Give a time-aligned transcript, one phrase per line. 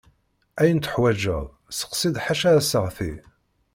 [0.61, 1.45] Ayen tuḥwaǧeḍ
[1.77, 3.13] steqsi-d ḥaca aseɣti.